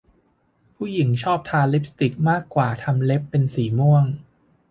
[0.75, 4.03] ผู้หญิงชอบทาลิปสติกมากทำเล็บเป็นสีม่วง